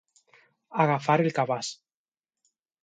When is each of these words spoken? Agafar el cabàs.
Agafar 0.85 1.19
el 1.27 1.31
cabàs. 1.41 1.71